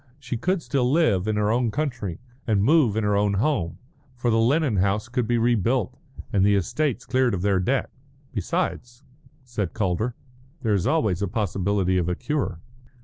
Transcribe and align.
She 0.19 0.35
could 0.35 0.63
still 0.63 0.91
live 0.91 1.27
in 1.27 1.35
her 1.35 1.51
own 1.51 1.69
country 1.69 2.17
and 2.47 2.63
move 2.63 2.97
in 2.97 3.03
her 3.03 3.15
own 3.15 3.35
home. 3.35 3.77
For 4.15 4.31
the 4.31 4.39
Lennon 4.39 4.77
house 4.77 5.07
could 5.07 5.27
be 5.27 5.37
rebuilt 5.37 5.95
and 6.33 6.43
the 6.43 6.55
estates 6.55 7.05
cleared 7.05 7.35
of 7.35 7.43
their 7.43 7.59
debt. 7.59 7.91
"Besides," 8.33 9.03
said 9.43 9.75
Calder, 9.75 10.15
"there 10.63 10.73
is 10.73 10.87
always 10.87 11.21
a 11.21 11.27
possibility 11.27 11.99
of 11.99 12.09
a 12.09 12.15
cure." 12.15 12.61